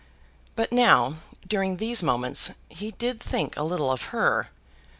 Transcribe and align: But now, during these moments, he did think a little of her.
But 0.55 0.71
now, 0.71 1.17
during 1.45 1.77
these 1.77 2.01
moments, 2.01 2.49
he 2.69 2.89
did 2.89 3.19
think 3.19 3.55
a 3.55 3.61
little 3.61 3.91
of 3.91 4.05
her. 4.05 4.47